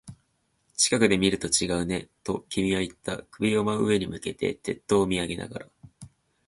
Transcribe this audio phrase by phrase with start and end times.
[0.77, 3.17] 近くで見ると違うね、と君は言った。
[3.29, 5.67] 首を真上に向けて、鉄塔を見上げながら。